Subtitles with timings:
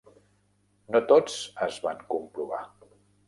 [0.95, 2.65] No tots es van comprovar.